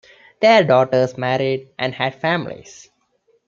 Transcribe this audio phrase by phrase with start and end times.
[0.39, 2.89] Their daughters married and had families.